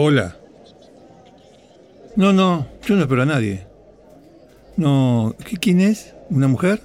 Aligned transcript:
Hola. 0.00 0.36
No, 2.14 2.32
no, 2.32 2.68
yo 2.86 2.94
no 2.94 3.02
espero 3.02 3.22
a 3.22 3.26
nadie. 3.26 3.66
No, 4.76 5.34
¿qué- 5.44 5.56
¿quién 5.56 5.80
es? 5.80 6.14
¿Una 6.30 6.46
mujer? 6.46 6.80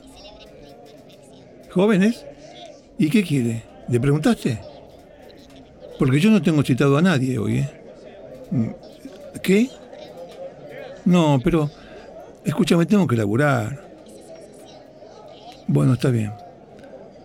¿Jóvenes? 1.69 2.25
¿Y 2.97 3.11
qué 3.11 3.21
quiere? 3.23 3.61
¿Le 3.87 3.99
preguntaste? 3.99 4.59
Porque 5.99 6.19
yo 6.19 6.31
no 6.31 6.41
tengo 6.41 6.63
citado 6.63 6.97
a 6.97 7.03
nadie 7.03 7.37
hoy, 7.37 7.59
¿eh? 7.59 7.69
¿Qué? 9.43 9.69
No, 11.05 11.39
pero... 11.43 11.69
Escúchame, 12.43 12.87
tengo 12.87 13.05
que 13.05 13.15
laburar. 13.15 13.91
Bueno, 15.67 15.93
está 15.93 16.09
bien. 16.09 16.33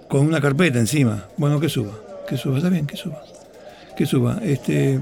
Con 0.06 0.26
una 0.26 0.42
carpeta 0.42 0.78
encima. 0.78 1.28
Bueno, 1.38 1.58
que 1.58 1.70
suba. 1.70 1.92
Que 2.28 2.36
suba, 2.36 2.58
está 2.58 2.68
bien, 2.68 2.86
que 2.86 2.96
suba. 2.98 3.22
Que 3.98 4.06
suba. 4.06 4.38
Este, 4.44 5.00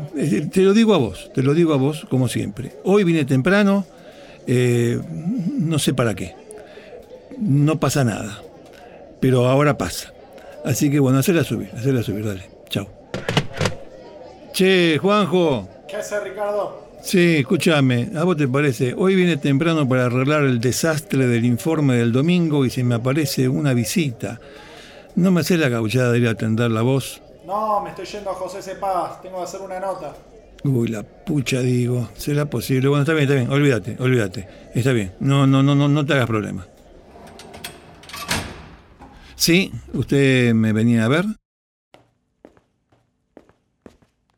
te 0.50 0.62
lo 0.62 0.72
digo 0.72 0.94
a 0.94 0.96
vos, 0.96 1.30
te 1.34 1.42
lo 1.42 1.52
digo 1.52 1.74
a 1.74 1.76
vos 1.76 2.06
como 2.08 2.28
siempre. 2.28 2.72
Hoy 2.82 3.04
vine 3.04 3.26
temprano, 3.26 3.84
eh, 4.46 4.98
no 5.58 5.78
sé 5.78 5.92
para 5.92 6.14
qué. 6.14 6.34
No 7.38 7.78
pasa 7.78 8.04
nada. 8.04 8.40
Pero 9.20 9.48
ahora 9.48 9.76
pasa. 9.76 10.14
Así 10.64 10.90
que 10.90 10.98
bueno, 10.98 11.18
hacerla 11.18 11.44
subir, 11.44 11.68
hacerla 11.76 12.02
subir, 12.02 12.24
dale. 12.24 12.48
Chao. 12.70 12.88
Che, 14.54 14.96
Juanjo. 14.96 15.68
¿Qué 15.86 15.96
hace 15.96 16.18
Ricardo? 16.20 16.88
Sí, 17.02 17.36
escúchame, 17.40 18.08
¿a 18.16 18.24
vos 18.24 18.38
te 18.38 18.48
parece? 18.48 18.94
Hoy 18.96 19.14
vine 19.14 19.36
temprano 19.36 19.86
para 19.86 20.06
arreglar 20.06 20.44
el 20.44 20.58
desastre 20.58 21.26
del 21.26 21.44
informe 21.44 21.96
del 21.96 22.12
domingo 22.12 22.64
y 22.64 22.70
se 22.70 22.82
me 22.82 22.94
aparece 22.94 23.46
una 23.50 23.74
visita. 23.74 24.40
¿No 25.16 25.32
me 25.32 25.42
haces 25.42 25.60
la 25.60 25.68
gauchada 25.68 26.12
de 26.12 26.18
ir 26.20 26.28
a 26.28 26.30
atender 26.30 26.70
la 26.70 26.80
voz? 26.80 27.20
No, 27.46 27.80
me 27.80 27.90
estoy 27.90 28.06
yendo 28.06 28.30
a 28.30 28.34
José 28.34 28.60
Cepaz. 28.60 29.22
Tengo 29.22 29.36
que 29.38 29.44
hacer 29.44 29.60
una 29.60 29.78
nota. 29.78 30.16
Uy, 30.64 30.88
la 30.88 31.04
pucha, 31.04 31.60
digo. 31.60 32.08
¿Será 32.16 32.50
posible? 32.50 32.88
Bueno, 32.88 33.02
está 33.02 33.12
bien, 33.12 33.22
está 33.22 33.36
bien. 33.36 33.50
Olvídate, 33.50 33.96
olvídate. 34.00 34.48
Está 34.74 34.92
bien. 34.92 35.14
No, 35.20 35.46
no, 35.46 35.62
no, 35.62 35.76
no, 35.76 35.86
no 35.86 36.04
te 36.04 36.14
hagas 36.14 36.26
problema. 36.26 36.66
Sí, 39.36 39.70
usted 39.92 40.54
me 40.54 40.72
venía 40.72 41.04
a 41.04 41.08
ver. 41.08 41.24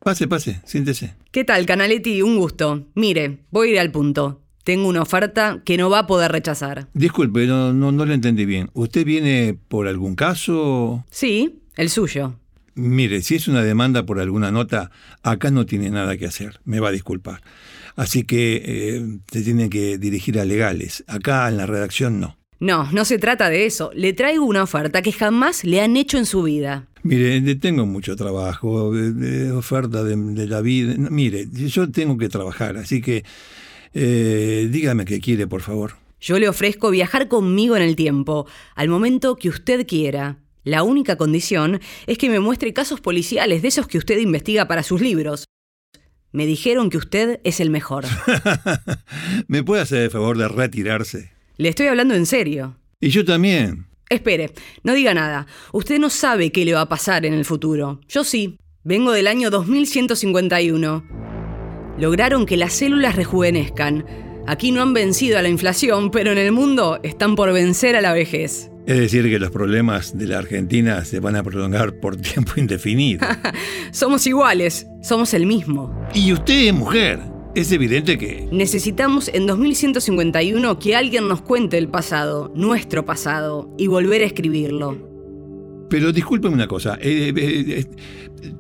Pase, 0.01 0.29
pase, 0.29 0.61
siéntese. 0.65 1.15
¿Qué 1.31 1.45
tal, 1.45 1.65
Canaletti? 1.65 2.21
Un 2.21 2.37
gusto. 2.37 2.89
Mire, 2.95 3.45
voy 3.51 3.69
a 3.69 3.73
ir 3.73 3.81
al 3.81 3.91
punto. 3.91 4.43
Tengo 4.65 4.87
una 4.87 5.01
oferta 5.01 5.63
que 5.65 5.79
no 5.79 5.89
va 5.89 6.01
a 6.01 6.07
poder 6.07 6.31
rechazar. 6.31 6.89
Disculpe, 6.93 7.47
no, 7.47 7.73
no, 7.73 7.91
no 7.91 8.05
le 8.05 8.13
entendí 8.13 8.45
bien. 8.45 8.69
¿Usted 8.75 9.07
viene 9.07 9.59
por 9.69 9.89
algún 9.89 10.15
caso? 10.15 11.07
Sí, 11.11 11.63
el 11.77 11.89
suyo. 11.89 12.35
Mire, 12.79 13.23
si 13.23 13.35
es 13.35 13.49
una 13.49 13.63
demanda 13.63 14.07
por 14.07 14.21
alguna 14.21 14.53
nota, 14.53 14.91
acá 15.23 15.51
no 15.51 15.67
tiene 15.67 15.91
nada 15.91 16.17
que 16.17 16.27
hacer. 16.27 16.61
Me 16.65 16.79
va 16.79 16.89
a 16.89 16.93
disculpar. 16.93 17.43
Así 17.97 18.23
que 18.23 18.63
eh, 18.65 19.19
se 19.33 19.43
tiene 19.43 19.69
que 19.69 19.99
dirigir 19.99 20.39
a 20.39 20.45
legales. 20.45 21.03
Acá 21.09 21.49
en 21.49 21.57
la 21.57 21.67
redacción 21.67 22.21
no. 22.21 22.39
No, 22.61 22.91
no 22.93 23.05
se 23.05 23.19
trata 23.19 23.51
de 23.51 23.67
eso. 23.67 23.91
Le 23.95 24.13
traigo 24.13 24.45
una 24.45 24.63
oferta 24.63 25.03
que 25.03 25.13
jamás 25.13 25.65
le 25.65 25.81
han 25.81 25.97
hecho 25.97 26.19
en 26.19 26.27
su 26.27 26.45
vida. 26.45 26.87
Mire, 27.03 27.55
tengo 27.57 27.85
mucho 27.87 28.15
trabajo, 28.15 28.93
de, 28.93 29.13
de 29.13 29.53
oferta 29.53 30.05
de, 30.05 30.17
de 30.17 30.47
la 30.47 30.61
vida. 30.61 30.95
Mire, 30.97 31.49
yo 31.53 31.91
tengo 31.91 32.17
que 32.17 32.29
trabajar, 32.29 32.77
así 32.77 33.01
que 33.01 33.25
eh, 33.95 34.69
dígame 34.71 35.05
qué 35.05 35.21
quiere, 35.21 35.47
por 35.47 35.63
favor. 35.63 35.97
Yo 36.21 36.39
le 36.39 36.49
ofrezco 36.49 36.91
viajar 36.91 37.29
conmigo 37.29 37.77
en 37.77 37.83
el 37.83 37.97
tiempo, 37.97 38.47
al 38.75 38.89
momento 38.89 39.37
que 39.37 39.49
usted 39.49 39.87
quiera. 39.87 40.39
La 40.69 40.83
única 40.83 41.17
condición 41.17 41.81
es 42.07 42.19
que 42.19 42.29
me 42.29 42.41
muestre 42.41 42.75
casos 42.75 43.01
policiales 43.01 43.63
de 43.63 43.69
esos 43.69 43.89
que 43.89 43.97
usted 43.97 44.19
investiga 44.19 44.69
para 44.69 44.83
sus 44.83 45.01
libros. 45.01 45.47
Me 46.31 46.45
dijeron 46.45 46.91
que 46.91 46.99
usted 46.99 47.41
es 47.43 47.61
el 47.61 47.71
mejor. 47.71 48.05
¿Me 49.49 49.63
puede 49.63 49.81
hacer 49.81 50.03
el 50.03 50.11
favor 50.11 50.37
de 50.37 50.47
retirarse? 50.47 51.33
Le 51.57 51.71
estoy 51.71 51.87
hablando 51.87 52.15
en 52.15 52.27
serio. 52.27 52.77
Y 53.01 53.09
yo 53.09 53.25
también. 53.25 53.87
Espere, 54.11 54.53
no 54.83 54.93
diga 54.93 55.15
nada. 55.15 55.47
Usted 55.73 55.99
no 55.99 56.11
sabe 56.11 56.53
qué 56.53 56.67
le 56.67 56.75
va 56.75 56.83
a 56.83 56.89
pasar 56.91 57.25
en 57.25 57.33
el 57.33 57.47
futuro. 57.47 58.03
Yo 58.07 58.23
sí. 58.23 58.59
Vengo 58.85 59.13
del 59.13 59.27
año 59.27 59.49
2151. 59.49 61.97
Lograron 61.97 62.45
que 62.45 62.59
las 62.59 62.75
células 62.75 63.17
rejuvenezcan. 63.17 64.28
Aquí 64.49 64.73
no 64.73 64.81
han 64.81 64.95
vencido 64.95 65.39
a 65.39 65.43
la 65.43 65.51
inflación, 65.51 66.11
pero 66.11 66.33
en 66.33 66.39
el 66.39 66.53
mundo 66.53 67.01
están 67.03 67.37
por 67.37 67.53
vencer 67.53 67.97
a 67.97 68.01
la 68.01 68.15
vejez. 68.15 68.71
Es 68.87 68.97
decir, 68.99 69.25
que 69.25 69.39
los 69.39 69.51
problemas 69.51 70.17
de 70.17 70.27
la 70.27 70.39
Argentina 70.39 71.05
se 71.05 71.21
van 71.21 71.37
a 71.37 71.43
prolongar 71.43 72.01
por 72.01 72.17
tiempo 72.21 72.53
indefinido. 72.57 73.27
Somos 73.91 74.27
iguales, 74.27 74.87
somos 75.03 75.35
el 75.35 75.45
mismo. 75.45 75.95
y 76.15 76.33
usted 76.33 76.69
es 76.69 76.73
mujer. 76.73 77.21
Es 77.55 77.73
evidente 77.73 78.17
que... 78.17 78.49
Necesitamos 78.51 79.29
en 79.29 79.47
2151 79.47 80.79
que 80.79 80.97
alguien 80.97 81.29
nos 81.29 81.43
cuente 81.43 81.77
el 81.77 81.89
pasado, 81.89 82.51
nuestro 82.55 83.05
pasado, 83.05 83.75
y 83.77 83.87
volver 83.87 84.23
a 84.23 84.27
escribirlo. 84.27 85.08
Pero 85.89 86.13
discúlpeme 86.13 86.55
una 86.55 86.69
cosa. 86.69 86.99
eh, 87.01 87.33
eh, 87.35 87.65
eh, 87.81 87.85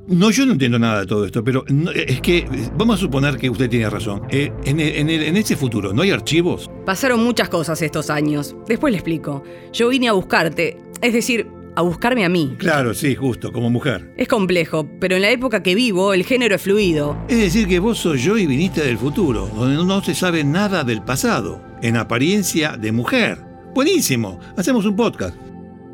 no, 0.08 0.30
yo 0.30 0.44
no 0.46 0.52
entiendo 0.52 0.78
nada 0.78 1.00
de 1.00 1.06
todo 1.06 1.24
esto, 1.26 1.44
pero 1.44 1.64
no, 1.68 1.90
eh, 1.92 2.06
es 2.08 2.20
que 2.20 2.38
eh, 2.38 2.46
vamos 2.76 2.96
a 2.96 2.98
suponer 3.00 3.36
que 3.36 3.48
usted 3.50 3.68
tiene 3.68 3.88
razón. 3.90 4.22
Eh, 4.30 4.50
en, 4.64 4.80
en 4.80 5.36
ese 5.36 5.56
futuro, 5.56 5.92
¿no 5.92 6.02
hay 6.02 6.10
archivos? 6.10 6.70
Pasaron 6.86 7.22
muchas 7.22 7.48
cosas 7.48 7.80
estos 7.82 8.10
años. 8.10 8.56
Después 8.66 8.90
le 8.90 8.98
explico. 8.98 9.42
Yo 9.72 9.88
vine 9.88 10.08
a 10.08 10.12
buscarte, 10.12 10.78
es 11.02 11.12
decir, 11.12 11.46
a 11.76 11.82
buscarme 11.82 12.24
a 12.24 12.28
mí. 12.28 12.56
Claro, 12.58 12.92
sí, 12.92 13.14
justo, 13.14 13.52
como 13.52 13.70
mujer. 13.70 14.12
Es 14.16 14.26
complejo, 14.26 14.88
pero 14.98 15.14
en 15.16 15.22
la 15.22 15.30
época 15.30 15.62
que 15.62 15.76
vivo 15.76 16.12
el 16.14 16.24
género 16.24 16.56
es 16.56 16.62
fluido. 16.62 17.16
Es 17.28 17.38
decir, 17.38 17.68
que 17.68 17.78
vos 17.78 17.98
sos 17.98 18.20
yo 18.20 18.36
y 18.36 18.46
viniste 18.46 18.82
del 18.84 18.98
futuro, 18.98 19.48
donde 19.54 19.76
no 19.84 20.02
se 20.02 20.14
sabe 20.14 20.42
nada 20.42 20.82
del 20.82 21.02
pasado, 21.02 21.62
en 21.82 21.96
apariencia 21.96 22.76
de 22.76 22.90
mujer. 22.90 23.38
Buenísimo, 23.74 24.40
hacemos 24.56 24.86
un 24.86 24.96
podcast. 24.96 25.36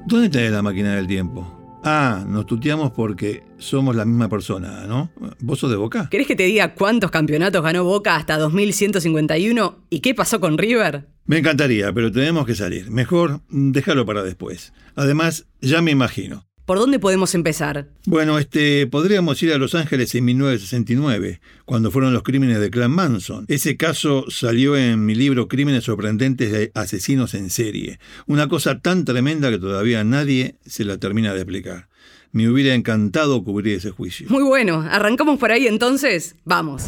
¿Dónde 0.06 0.28
tenés 0.28 0.53
la 0.53 0.60
máquina 0.62 0.94
del 0.94 1.06
tiempo? 1.06 1.81
Ah, 1.82 2.25
nos 2.26 2.47
tuteamos 2.47 2.92
porque 2.92 3.42
somos 3.56 3.97
la 3.97 4.04
misma 4.04 4.28
persona, 4.28 4.87
¿no? 4.87 5.10
¿Vos 5.41 5.59
sos 5.59 5.70
de 5.70 5.76
Boca? 5.76 6.09
¿Querés 6.10 6.26
que 6.26 6.37
te 6.37 6.42
diga 6.44 6.75
cuántos 6.75 7.10
campeonatos 7.10 7.62
ganó 7.62 7.84
Boca 7.84 8.16
hasta 8.16 8.38
2151 8.38 9.87
y 9.88 10.00
qué 10.00 10.15
pasó 10.15 10.41
con 10.41 10.59
River? 10.59 11.09
Me 11.25 11.38
encantaría, 11.38 11.91
pero 11.92 12.12
tenemos 12.12 12.47
que 12.47 12.54
salir. 12.54 12.91
Mejor 12.91 13.41
déjalo 13.48 14.04
para 14.04 14.22
después. 14.22 14.75
Además, 14.94 15.47
ya 15.62 15.81
me 15.81 15.91
imagino. 15.91 16.47
¿Por 16.65 16.79
dónde 16.79 16.99
podemos 16.99 17.35
empezar? 17.35 17.89
Bueno, 18.07 18.39
este, 18.39 18.87
podríamos 18.87 19.43
ir 19.43 19.53
a 19.53 19.59
Los 19.59 19.75
Ángeles 19.75 20.15
en 20.15 20.25
1969, 20.25 21.41
cuando 21.67 21.91
fueron 21.91 22.15
los 22.15 22.23
crímenes 22.23 22.59
de 22.59 22.71
Clan 22.71 22.91
Manson. 22.91 23.45
Ese 23.49 23.77
caso 23.77 24.25
salió 24.31 24.75
en 24.75 25.05
mi 25.05 25.15
libro 25.15 25.47
Crímenes 25.47 25.85
sorprendentes 25.85 26.53
de 26.53 26.73
asesinos 26.75 27.35
en 27.35 27.51
serie. 27.51 27.99
Una 28.27 28.49
cosa 28.49 28.79
tan 28.79 29.05
tremenda 29.05 29.51
que 29.51 29.59
todavía 29.59 30.05
nadie 30.05 30.57
se 30.65 30.87
la 30.87 30.97
termina 30.97 31.35
de 31.35 31.41
explicar. 31.41 31.89
Me 32.33 32.49
hubiera 32.49 32.75
encantado 32.75 33.45
cubrir 33.45 33.77
ese 33.77 33.91
juicio. 33.91 34.27
Muy 34.31 34.43
bueno, 34.43 34.87
arrancamos 34.91 35.39
por 35.39 35.53
ahí 35.53 35.67
entonces. 35.67 36.35
Vamos. 36.45 36.85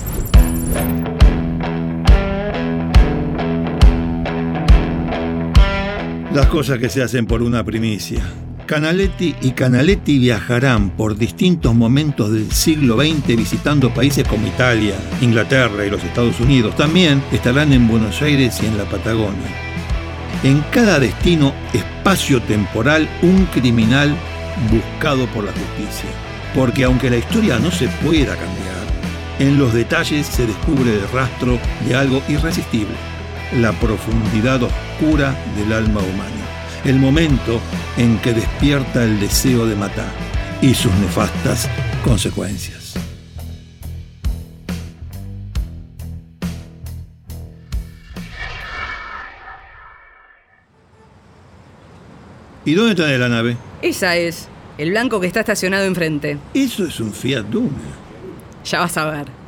Las 6.33 6.47
cosas 6.47 6.79
que 6.79 6.89
se 6.89 7.03
hacen 7.03 7.27
por 7.27 7.43
una 7.43 7.63
primicia. 7.63 8.25
Canaletti 8.67 9.37
y 9.43 9.53
Canaletti 9.53 10.19
viajarán 10.19 10.91
por 10.91 11.17
distintos 11.17 11.73
momentos 11.73 12.33
del 12.33 12.51
siglo 12.51 12.97
XX 12.97 13.37
visitando 13.37 13.95
países 13.95 14.27
como 14.27 14.49
Italia, 14.49 14.97
Inglaterra 15.21 15.87
y 15.87 15.91
los 15.91 16.03
Estados 16.03 16.41
Unidos. 16.41 16.75
También 16.77 17.23
estarán 17.31 17.73
en 17.73 17.87
Buenos 17.87 18.21
Aires 18.23 18.61
y 18.61 18.67
en 18.67 18.77
la 18.77 18.85
Patagonia. 18.85 19.49
En 20.43 20.63
cada 20.73 20.99
destino 20.99 21.55
espacio-temporal 21.73 23.09
un 23.23 23.47
criminal 23.47 24.17
buscado 24.71 25.27
por 25.29 25.45
la 25.45 25.53
justicia. 25.53 26.11
Porque 26.53 26.85
aunque 26.85 27.09
la 27.09 27.19
historia 27.19 27.61
no 27.61 27.71
se 27.71 27.87
pueda 27.87 28.35
cambiar, 28.35 28.77
en 29.39 29.59
los 29.59 29.75
detalles 29.75 30.27
se 30.27 30.45
descubre 30.45 30.93
el 30.93 31.09
rastro 31.13 31.59
de 31.87 31.95
algo 31.95 32.21
irresistible, 32.29 32.97
la 33.61 33.71
profundidad 33.73 34.61
oscura 34.63 35.37
del 35.57 35.73
alma 35.73 36.01
humana, 36.01 36.56
el 36.85 36.97
momento 36.97 37.61
en 37.97 38.19
que 38.19 38.33
despierta 38.33 39.05
el 39.05 39.21
deseo 39.21 39.67
de 39.67 39.77
matar 39.77 40.11
y 40.61 40.75
sus 40.75 40.93
nefastas 40.95 41.69
consecuencias. 42.05 42.95
¿Y 52.65 52.75
dónde 52.75 53.01
está 53.01 53.07
la 53.17 53.29
nave? 53.29 53.57
Esa 53.81 54.17
es, 54.17 54.49
el 54.77 54.91
blanco 54.91 55.21
que 55.21 55.29
está 55.29 55.41
estacionado 55.41 55.85
enfrente. 55.85 56.37
Eso 56.53 56.85
es 56.85 56.99
un 56.99 57.13
Fiat 57.13 57.45
Duna. 57.45 57.71
Ya 58.65 58.81
vas 58.81 58.97
a 58.97 59.09
ver. 59.09 59.46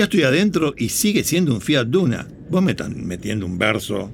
Ya 0.00 0.04
estoy 0.04 0.22
adentro 0.22 0.72
y 0.78 0.88
sigue 0.88 1.24
siendo 1.24 1.52
un 1.52 1.60
Fiat 1.60 1.84
Duna. 1.88 2.26
Vos 2.48 2.62
me 2.62 2.70
están 2.70 3.06
metiendo 3.06 3.44
un 3.44 3.58
verso. 3.58 4.10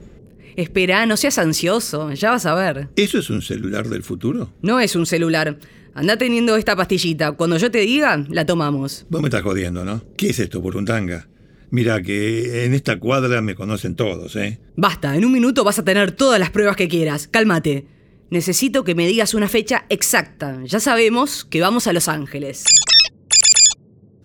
Espera, 0.57 1.07
no 1.07 1.17
seas 1.17 1.39
ansioso, 1.39 2.13
ya 2.13 2.33
vas 2.33 2.45
a 2.45 2.57
ver. 2.57 2.89
¿Eso 2.97 3.21
es 3.21 3.31
un 3.31 3.41
celular 3.41 3.89
del 3.89 4.03
futuro? 4.03 4.53
No 4.63 4.81
es 4.81 4.97
un 4.97 5.07
celular. 5.07 5.61
Anda 5.95 6.19
teniendo 6.19 6.57
esta 6.57 6.75
pastillita. 6.75 7.31
Cuando 7.37 7.57
yo 7.57 7.71
te 7.71 7.79
diga, 7.79 8.27
la 8.29 8.45
tomamos. 8.45 9.07
Vos 9.11 9.23
me 9.23 9.29
estás 9.29 9.43
jodiendo, 9.43 9.85
¿no? 9.85 10.03
¿Qué 10.17 10.31
es 10.31 10.41
esto, 10.41 10.61
Burundanga? 10.61 11.29
Mira 11.71 12.03
que 12.03 12.65
en 12.65 12.75
esta 12.75 12.99
cuadra 12.99 13.41
me 13.41 13.55
conocen 13.55 13.95
todos, 13.95 14.35
¿eh? 14.35 14.59
Basta, 14.75 15.15
en 15.15 15.25
un 15.25 15.31
minuto 15.31 15.63
vas 15.63 15.79
a 15.79 15.85
tener 15.85 16.11
todas 16.11 16.41
las 16.41 16.51
pruebas 16.51 16.75
que 16.75 16.89
quieras. 16.89 17.29
Cálmate. 17.29 17.87
Necesito 18.31 18.83
que 18.83 18.97
me 18.97 19.07
digas 19.07 19.35
una 19.35 19.47
fecha 19.47 19.87
exacta. 19.89 20.65
Ya 20.65 20.81
sabemos 20.81 21.45
que 21.45 21.61
vamos 21.61 21.87
a 21.87 21.93
Los 21.93 22.09
Ángeles. 22.09 22.65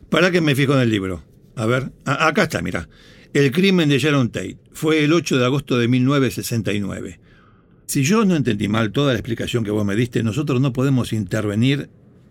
Para 0.09 0.31
que 0.31 0.41
me 0.41 0.55
fijo 0.55 0.73
en 0.73 0.79
el 0.79 0.89
libro. 0.89 1.29
A 1.55 1.65
ver, 1.65 1.91
acá 2.05 2.43
está, 2.43 2.61
mira. 2.61 2.87
El 3.33 3.51
crimen 3.51 3.89
de 3.89 3.99
Sharon 3.99 4.29
Tate 4.29 4.57
fue 4.73 5.03
el 5.03 5.13
8 5.13 5.37
de 5.37 5.45
agosto 5.45 5.77
de 5.77 5.87
1969. 5.87 7.19
Si 7.85 8.03
yo 8.03 8.25
no 8.25 8.35
entendí 8.35 8.67
mal 8.67 8.91
toda 8.91 9.13
la 9.13 9.19
explicación 9.19 9.63
que 9.63 9.71
vos 9.71 9.85
me 9.85 9.95
diste, 9.95 10.23
nosotros 10.23 10.61
no 10.61 10.73
podemos 10.73 11.13
intervenir 11.13 11.89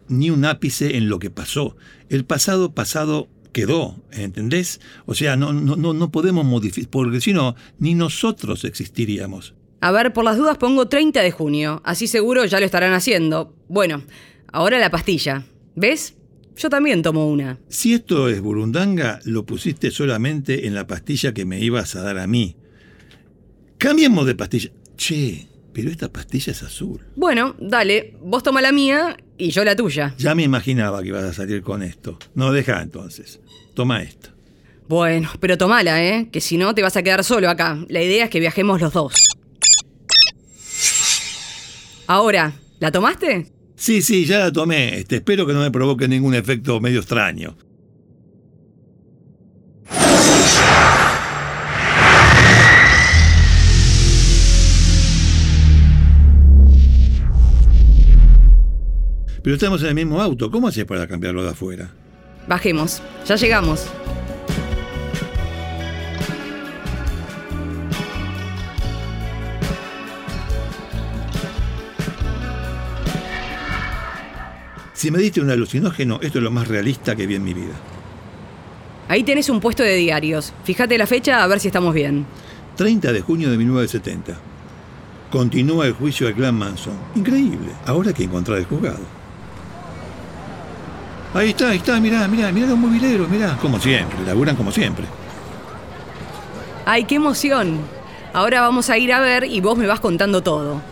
ni 0.08 0.31
un 0.31 0.44
ápice 0.44 0.96
en 0.96 1.08
lo 1.08 1.19
que 1.19 1.31
pasó. 1.31 1.76
El 2.08 2.25
pasado 2.25 2.75
pasado 2.75 3.28
quedó, 3.52 3.96
¿entendés? 4.11 4.81
O 5.06 5.14
sea, 5.14 5.37
no, 5.37 5.52
no, 5.52 5.76
no, 5.76 5.93
no 5.93 6.11
podemos 6.11 6.44
modificar, 6.44 6.90
porque 6.90 7.20
si 7.20 7.32
no, 7.32 7.56
ni 7.78 7.94
nosotros 7.94 8.64
existiríamos. 8.64 9.55
A 9.81 9.93
ver, 9.93 10.12
por 10.12 10.25
las 10.25 10.37
dudas 10.37 10.58
pongo 10.58 10.88
30 10.88 11.23
de 11.23 11.31
junio. 11.31 11.81
Así 11.84 12.06
seguro 12.06 12.44
ya 12.44 12.61
lo 12.61 12.66
estarán 12.66 12.93
haciendo. 12.93 13.55
Bueno, 13.69 14.02
ahora 14.52 14.78
la 14.78 14.90
pastilla. 14.90 15.44
¿Ves? 15.75 16.14
Yo 16.60 16.68
también 16.68 17.00
tomo 17.00 17.26
una. 17.26 17.58
Si 17.70 17.94
esto 17.94 18.28
es 18.28 18.42
burundanga, 18.42 19.18
lo 19.24 19.46
pusiste 19.46 19.90
solamente 19.90 20.66
en 20.66 20.74
la 20.74 20.86
pastilla 20.86 21.32
que 21.32 21.46
me 21.46 21.58
ibas 21.58 21.96
a 21.96 22.02
dar 22.02 22.18
a 22.18 22.26
mí. 22.26 22.54
Cambiemos 23.78 24.26
de 24.26 24.34
pastilla. 24.34 24.70
Che, 24.94 25.46
pero 25.72 25.90
esta 25.90 26.12
pastilla 26.12 26.52
es 26.52 26.62
azul. 26.62 27.00
Bueno, 27.16 27.56
dale, 27.58 28.14
vos 28.20 28.42
toma 28.42 28.60
la 28.60 28.72
mía 28.72 29.16
y 29.38 29.48
yo 29.52 29.64
la 29.64 29.74
tuya. 29.74 30.14
Ya 30.18 30.34
me 30.34 30.42
imaginaba 30.42 31.00
que 31.00 31.08
ibas 31.08 31.24
a 31.24 31.32
salir 31.32 31.62
con 31.62 31.82
esto. 31.82 32.18
No, 32.34 32.52
deja 32.52 32.82
entonces. 32.82 33.40
Toma 33.72 34.02
esta. 34.02 34.34
Bueno, 34.86 35.30
pero 35.40 35.56
tomala, 35.56 36.04
¿eh? 36.04 36.28
Que 36.30 36.42
si 36.42 36.58
no 36.58 36.74
te 36.74 36.82
vas 36.82 36.94
a 36.94 37.02
quedar 37.02 37.24
solo 37.24 37.48
acá. 37.48 37.82
La 37.88 38.02
idea 38.02 38.24
es 38.24 38.30
que 38.30 38.38
viajemos 38.38 38.82
los 38.82 38.92
dos. 38.92 39.14
Ahora, 42.06 42.52
¿la 42.80 42.92
tomaste? 42.92 43.50
Sí, 43.80 44.02
sí, 44.02 44.26
ya 44.26 44.40
la 44.40 44.52
tomé. 44.52 44.98
Este, 44.98 45.16
espero 45.16 45.46
que 45.46 45.54
no 45.54 45.60
me 45.60 45.70
provoque 45.70 46.06
ningún 46.06 46.34
efecto 46.34 46.78
medio 46.82 47.00
extraño. 47.00 47.56
Pero 59.42 59.54
estamos 59.56 59.80
en 59.80 59.88
el 59.88 59.94
mismo 59.94 60.20
auto. 60.20 60.50
¿Cómo 60.50 60.68
haces 60.68 60.84
para 60.84 61.06
cambiarlo 61.06 61.42
de 61.42 61.48
afuera? 61.48 61.90
Bajemos, 62.46 63.02
ya 63.26 63.36
llegamos. 63.36 63.86
Si 75.00 75.11
me 75.11 75.19
diste 75.19 75.41
un 75.41 75.49
alucinógeno, 75.49 76.19
esto 76.20 76.37
es 76.37 76.44
lo 76.44 76.50
más 76.50 76.69
realista 76.69 77.17
que 77.17 77.26
vi 77.26 77.35
en 77.35 77.43
mi 77.43 77.55
vida. 77.55 77.73
Ahí 79.08 79.23
tenés 79.23 79.49
un 79.49 79.58
puesto 79.58 79.82
de 79.82 79.97
diarios. 79.97 80.52
Fíjate 80.64 80.99
la 80.99 81.06
fecha 81.06 81.43
a 81.43 81.47
ver 81.47 81.58
si 81.58 81.69
estamos 81.69 81.94
bien. 81.94 82.26
30 82.76 83.11
de 83.11 83.23
junio 83.23 83.50
de 83.50 83.56
1970. 83.56 84.38
Continúa 85.32 85.87
el 85.87 85.94
juicio 85.94 86.26
del 86.26 86.37
clan 86.37 86.55
Manson. 86.55 86.93
Increíble. 87.14 87.70
Ahora 87.87 88.08
hay 88.08 88.14
que 88.14 88.25
encontrar 88.25 88.58
el 88.58 88.67
juzgado. 88.67 89.00
Ahí 91.32 91.49
está, 91.49 91.70
ahí 91.70 91.79
está, 91.79 91.99
mirá, 91.99 92.29
mirá, 92.29 92.52
mirá 92.52 92.67
los 92.67 92.79
mobileros, 92.79 93.26
mirá. 93.31 93.56
Como 93.56 93.81
siempre, 93.81 94.19
laburan 94.26 94.55
como 94.55 94.70
siempre. 94.70 95.06
¡Ay, 96.85 97.05
qué 97.05 97.14
emoción! 97.14 97.79
Ahora 98.35 98.61
vamos 98.61 98.91
a 98.91 98.99
ir 98.99 99.14
a 99.14 99.20
ver 99.20 99.44
y 99.44 99.62
vos 99.62 99.79
me 99.79 99.87
vas 99.87 100.00
contando 100.00 100.43
todo. 100.43 100.82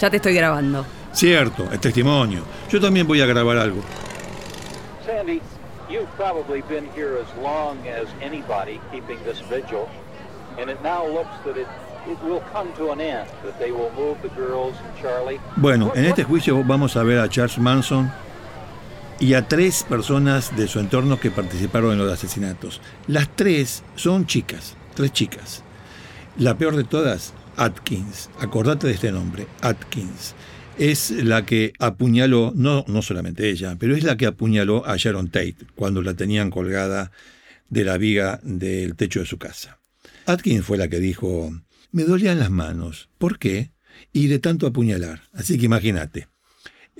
Ya 0.00 0.08
te 0.08 0.18
estoy 0.18 0.34
grabando. 0.34 0.86
Cierto, 1.12 1.68
es 1.72 1.80
testimonio. 1.80 2.42
Yo 2.70 2.80
también 2.80 3.06
voy 3.06 3.20
a 3.20 3.26
grabar 3.26 3.58
algo. 3.58 3.82
Sandy, 5.04 5.40
you've 5.88 6.08
probably 6.16 6.62
been 6.62 6.88
here 6.94 7.18
as 7.18 7.42
long 7.42 7.78
as 7.88 8.06
anybody 8.22 8.80
keeping 8.92 9.18
this 9.24 9.40
vigil, 9.48 9.88
and 10.58 10.70
it 10.70 10.80
now 10.82 11.04
looks 11.04 11.34
that 11.44 11.56
it, 11.56 11.66
it 12.08 12.18
will 12.22 12.42
come 12.52 12.72
to 12.76 12.92
an 12.92 13.00
end, 13.00 13.28
that 13.44 13.58
they 13.58 13.72
will 13.72 13.90
move 13.96 14.16
the 14.22 14.28
girls 14.36 14.74
and 14.84 15.02
Charlie. 15.02 15.40
Bueno, 15.56 15.92
en 15.94 16.04
este 16.04 16.24
juicio 16.24 16.62
vamos 16.64 16.96
a 16.96 17.02
ver 17.02 17.18
a 17.18 17.28
Charles 17.28 17.58
Manson 17.58 18.12
y 19.18 19.34
a 19.34 19.46
tres 19.48 19.82
personas 19.82 20.56
de 20.56 20.68
su 20.68 20.78
entorno 20.78 21.18
que 21.18 21.30
participaron 21.30 21.92
en 21.92 21.98
los 21.98 22.12
asesinatos. 22.12 22.80
Las 23.06 23.28
tres 23.34 23.82
son 23.96 24.26
chicas, 24.26 24.76
tres 24.94 25.12
chicas. 25.12 25.62
La 26.38 26.56
peor 26.56 26.76
de 26.76 26.84
todas, 26.84 27.34
Atkins. 27.56 28.30
Acordate 28.40 28.86
de 28.86 28.94
este 28.94 29.12
nombre, 29.12 29.46
Atkins. 29.60 30.34
Es 30.80 31.10
la 31.10 31.44
que 31.44 31.74
apuñaló, 31.78 32.54
no, 32.56 32.86
no 32.88 33.02
solamente 33.02 33.50
ella, 33.50 33.76
pero 33.78 33.94
es 33.94 34.02
la 34.02 34.16
que 34.16 34.24
apuñaló 34.24 34.86
a 34.86 34.96
Sharon 34.96 35.28
Tate 35.28 35.56
cuando 35.74 36.00
la 36.00 36.14
tenían 36.14 36.48
colgada 36.48 37.12
de 37.68 37.84
la 37.84 37.98
viga 37.98 38.40
del 38.42 38.96
techo 38.96 39.20
de 39.20 39.26
su 39.26 39.36
casa. 39.36 39.78
Atkins 40.24 40.64
fue 40.64 40.78
la 40.78 40.88
que 40.88 40.98
dijo, 40.98 41.52
me 41.92 42.04
dolían 42.04 42.38
las 42.38 42.50
manos. 42.50 43.10
¿Por 43.18 43.38
qué? 43.38 43.72
Y 44.14 44.28
de 44.28 44.38
tanto 44.38 44.66
apuñalar. 44.66 45.20
Así 45.34 45.58
que 45.58 45.66
imagínate. 45.66 46.28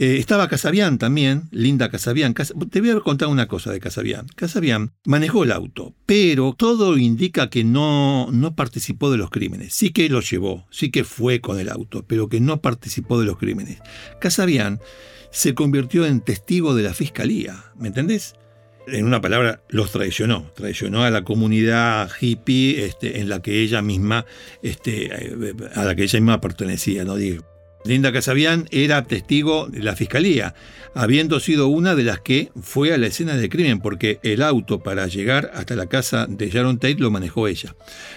Eh, 0.02 0.16
estaba 0.16 0.48
Casabian 0.48 0.96
también, 0.96 1.42
Linda 1.50 1.90
Casabian. 1.90 2.32
Cas- 2.32 2.54
Te 2.70 2.80
voy 2.80 2.88
a 2.88 3.00
contar 3.00 3.28
una 3.28 3.48
cosa 3.48 3.70
de 3.70 3.80
Casabian. 3.80 4.26
Casabian 4.34 4.92
manejó 5.04 5.44
el 5.44 5.52
auto, 5.52 5.94
pero 6.06 6.54
todo 6.56 6.96
indica 6.96 7.50
que 7.50 7.64
no, 7.64 8.28
no 8.32 8.56
participó 8.56 9.10
de 9.10 9.18
los 9.18 9.28
crímenes. 9.28 9.74
Sí 9.74 9.90
que 9.90 10.08
lo 10.08 10.20
llevó, 10.22 10.66
sí 10.70 10.90
que 10.90 11.04
fue 11.04 11.42
con 11.42 11.60
el 11.60 11.68
auto, 11.68 12.02
pero 12.06 12.30
que 12.30 12.40
no 12.40 12.62
participó 12.62 13.20
de 13.20 13.26
los 13.26 13.36
crímenes. 13.36 13.76
Casabian 14.22 14.80
se 15.30 15.54
convirtió 15.54 16.06
en 16.06 16.22
testigo 16.22 16.74
de 16.74 16.82
la 16.84 16.94
fiscalía, 16.94 17.62
¿me 17.78 17.88
entendés? 17.88 18.36
En 18.86 19.04
una 19.04 19.20
palabra, 19.20 19.62
los 19.68 19.92
traicionó. 19.92 20.50
Traicionó 20.56 21.04
a 21.04 21.10
la 21.10 21.24
comunidad 21.24 22.10
hippie 22.18 22.86
este, 22.86 23.20
en 23.20 23.28
la 23.28 23.42
que 23.42 23.60
ella 23.60 23.82
misma, 23.82 24.24
este, 24.62 25.10
eh, 25.14 25.54
a 25.74 25.84
la 25.84 25.94
que 25.94 26.04
ella 26.04 26.18
misma 26.20 26.40
pertenecía, 26.40 27.04
¿no? 27.04 27.16
Digo, 27.16 27.44
Linda 27.84 28.12
Casabian 28.12 28.66
era 28.70 29.04
testigo 29.04 29.66
de 29.68 29.82
la 29.82 29.96
fiscalía, 29.96 30.54
habiendo 30.94 31.40
sido 31.40 31.68
una 31.68 31.94
de 31.94 32.04
las 32.04 32.20
que 32.20 32.50
fue 32.60 32.92
a 32.92 32.98
la 32.98 33.06
escena 33.06 33.36
del 33.36 33.48
crimen, 33.48 33.80
porque 33.80 34.18
el 34.22 34.42
auto 34.42 34.80
para 34.80 35.06
llegar 35.06 35.50
hasta 35.54 35.76
la 35.76 35.86
casa 35.86 36.26
de 36.28 36.50
Sharon 36.50 36.78
Tate 36.78 36.98
lo 36.98 37.10
manejó 37.10 37.48
ella. 37.48 37.74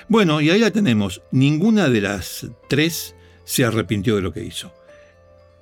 Bueno, 0.09 0.41
y 0.41 0.49
ahí 0.49 0.59
la 0.59 0.71
tenemos. 0.71 1.21
Ninguna 1.31 1.89
de 1.89 2.01
las 2.01 2.47
tres 2.67 3.15
se 3.45 3.63
arrepintió 3.63 4.15
de 4.15 4.21
lo 4.21 4.33
que 4.33 4.43
hizo. 4.43 4.73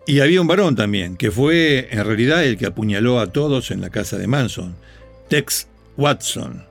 Y 0.07 0.19
había 0.19 0.41
un 0.41 0.47
varón 0.47 0.75
también, 0.75 1.15
que 1.15 1.29
fue 1.29 1.87
en 1.91 2.03
realidad 2.03 2.43
el 2.43 2.57
que 2.57 2.65
apuñaló 2.65 3.19
a 3.19 3.27
todos 3.27 3.69
en 3.69 3.81
la 3.81 3.91
casa 3.91 4.17
de 4.17 4.27
Manson, 4.27 4.75
Tex 5.29 5.67
Watson. 5.95 6.70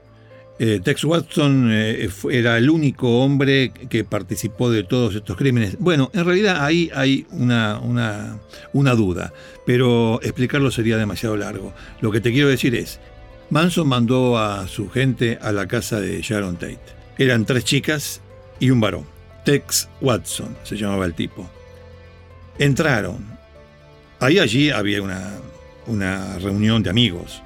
Eh, 0.63 0.79
Tex 0.85 1.05
Watson 1.05 1.71
eh, 1.73 2.11
era 2.31 2.59
el 2.59 2.69
único 2.69 3.23
hombre 3.23 3.73
que 3.73 4.05
participó 4.05 4.71
de 4.71 4.85
todos 4.85 5.15
estos 5.15 5.35
crímenes. 5.39 5.79
Bueno, 5.79 6.11
en 6.13 6.27
realidad 6.27 6.63
ahí 6.63 6.91
hay 6.95 7.27
una, 7.31 7.79
una, 7.79 8.39
una 8.75 8.95
duda, 8.95 9.33
pero 9.65 10.21
explicarlo 10.23 10.71
sería 10.71 10.99
demasiado 10.99 11.35
largo. 11.39 11.73
Lo 12.03 12.13
que 12.13 12.21
te 12.21 12.31
quiero 12.31 12.51
decir 12.51 12.75
es, 12.75 13.01
Manson 13.49 13.89
mandó 13.89 14.37
a 14.37 14.69
su 14.69 14.91
gente 14.91 15.39
a 15.41 15.51
la 15.53 15.67
casa 15.67 15.99
de 15.99 16.21
Sharon 16.21 16.57
Tate. 16.57 16.79
Eran 17.17 17.47
tres 17.47 17.65
chicas 17.65 18.21
y 18.59 18.69
un 18.69 18.81
varón. 18.81 19.07
Tex 19.47 19.89
Watson 20.03 20.55
se 20.63 20.77
llamaba 20.77 21.07
el 21.07 21.15
tipo. 21.15 21.49
Entraron. 22.59 23.25
Ahí 24.19 24.39
allí 24.39 24.69
había 24.69 25.01
una, 25.01 25.39
una 25.87 26.39
reunión 26.39 26.83
de 26.83 26.91
amigos. 26.91 27.43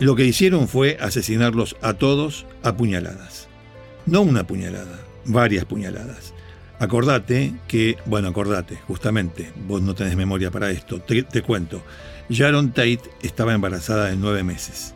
Lo 0.00 0.16
que 0.16 0.24
hicieron 0.24 0.66
fue 0.66 0.98
asesinarlos 1.00 1.76
a 1.80 1.94
todos 1.94 2.46
a 2.62 2.76
puñaladas. 2.76 3.48
No 4.06 4.22
una 4.22 4.46
puñalada, 4.46 5.00
varias 5.24 5.64
puñaladas. 5.64 6.34
Acordate 6.80 7.54
que, 7.68 7.96
bueno, 8.04 8.28
acordate, 8.28 8.76
justamente, 8.88 9.52
vos 9.68 9.80
no 9.80 9.94
tenés 9.94 10.16
memoria 10.16 10.50
para 10.50 10.70
esto, 10.70 11.00
te, 11.00 11.42
cuento. 11.42 11.80
Sharon 12.28 12.72
Tate 12.72 13.00
estaba 13.22 13.54
embarazada 13.54 14.06
de 14.06 14.16
nueve 14.16 14.42
meses. 14.42 14.94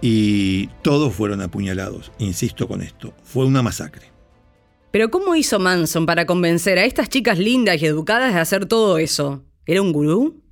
Y 0.00 0.68
todos 0.82 1.14
fueron 1.14 1.42
apuñalados, 1.42 2.10
insisto 2.18 2.66
con 2.66 2.80
esto, 2.80 3.12
fue 3.22 3.44
una 3.44 3.62
masacre. 3.62 4.06
Pero 4.90 5.10
¿cómo 5.10 5.36
hizo 5.36 5.58
Manson 5.58 6.06
para 6.06 6.24
convencer 6.24 6.78
a 6.78 6.84
estas 6.84 7.10
chicas 7.10 7.38
lindas 7.38 7.80
y 7.82 7.86
educadas 7.86 8.32
de 8.32 8.40
hacer 8.40 8.64
todo 8.64 8.96
eso? 8.96 9.44
¿Era 9.66 9.82
un 9.82 9.92
gurú? 9.92 10.42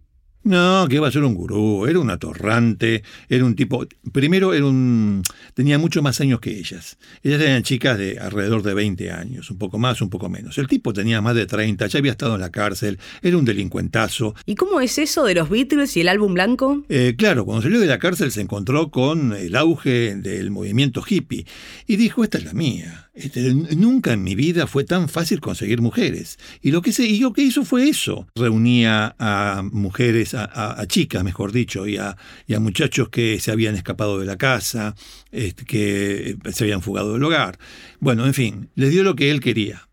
No, 0.44 0.86
que 0.88 0.96
iba 0.96 1.08
a 1.08 1.12
ser 1.12 1.24
un 1.24 1.34
gurú, 1.34 1.86
era 1.86 1.98
un 1.98 2.10
atorrante, 2.10 3.02
era 3.28 3.44
un 3.44 3.54
tipo, 3.54 3.86
primero 4.12 4.54
era 4.54 4.64
un, 4.64 5.22
tenía 5.54 5.78
mucho 5.78 6.00
más 6.00 6.20
años 6.20 6.40
que 6.40 6.56
ellas. 6.56 6.96
Ellas 7.22 7.40
eran 7.42 7.62
chicas 7.64 7.98
de 7.98 8.18
alrededor 8.18 8.62
de 8.62 8.72
20 8.72 9.10
años, 9.10 9.50
un 9.50 9.58
poco 9.58 9.78
más, 9.78 10.00
un 10.00 10.10
poco 10.10 10.28
menos. 10.28 10.56
El 10.56 10.68
tipo 10.68 10.92
tenía 10.92 11.20
más 11.20 11.34
de 11.34 11.46
30, 11.46 11.86
ya 11.88 11.98
había 11.98 12.12
estado 12.12 12.36
en 12.36 12.40
la 12.40 12.50
cárcel, 12.50 12.98
era 13.20 13.36
un 13.36 13.44
delincuentazo. 13.44 14.34
¿Y 14.46 14.54
cómo 14.54 14.80
es 14.80 14.98
eso 14.98 15.24
de 15.24 15.34
los 15.34 15.50
Beatles 15.50 15.96
y 15.96 16.00
el 16.00 16.08
álbum 16.08 16.34
blanco? 16.34 16.82
Eh, 16.88 17.14
claro, 17.18 17.44
cuando 17.44 17.62
salió 17.62 17.80
de 17.80 17.86
la 17.86 17.98
cárcel 17.98 18.30
se 18.30 18.40
encontró 18.40 18.90
con 18.90 19.32
el 19.32 19.56
auge 19.56 20.14
del 20.14 20.50
movimiento 20.50 21.02
hippie 21.06 21.46
y 21.86 21.96
dijo, 21.96 22.22
esta 22.24 22.38
es 22.38 22.44
la 22.44 22.54
mía. 22.54 23.07
Este, 23.18 23.52
nunca 23.52 24.12
en 24.12 24.22
mi 24.22 24.36
vida 24.36 24.68
fue 24.68 24.84
tan 24.84 25.08
fácil 25.08 25.40
conseguir 25.40 25.80
mujeres. 25.80 26.38
Y 26.62 26.70
lo 26.70 26.82
que, 26.82 26.92
se, 26.92 27.04
y 27.04 27.18
lo 27.18 27.32
que 27.32 27.42
hizo 27.42 27.64
fue 27.64 27.88
eso. 27.88 28.28
Reunía 28.36 29.16
a 29.18 29.62
mujeres, 29.64 30.34
a, 30.34 30.86
chicas, 30.86 31.24
mejor 31.24 31.50
dicho, 31.50 31.88
y 31.88 31.96
a, 31.96 32.16
muchachos 32.60 33.08
que 33.08 33.40
se 33.40 33.50
habían 33.50 33.74
escapado 33.74 34.20
de 34.20 34.26
la 34.26 34.38
casa, 34.38 34.94
este, 35.32 35.64
que 35.64 36.36
se 36.52 36.64
habían 36.64 36.80
fugado 36.80 37.14
del 37.14 37.24
hogar. 37.24 37.58
Bueno, 37.98 38.24
en 38.24 38.34
fin, 38.34 38.70
les 38.76 38.92
dio 38.92 39.02
lo 39.02 39.16
que 39.16 39.32
él 39.32 39.40
quería. 39.40 39.88